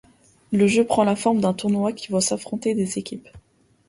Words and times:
Le 0.51 0.65
jeu 0.65 0.83
prend 0.83 1.03
la 1.03 1.15
forme 1.15 1.41
d'un 1.41 1.53
tournoi 1.53 1.93
qui 1.93 2.07
voit 2.07 2.21
s'affronter 2.21 2.73
des 2.73 2.97
équipes. 2.97 3.29